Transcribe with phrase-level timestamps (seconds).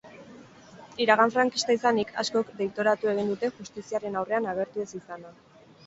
[1.05, 5.37] Iragan frankista izanik, askok deitoratu egin dute justiziaren aurrean agertu ez izana.